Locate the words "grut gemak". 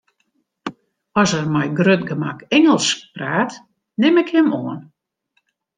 1.79-2.39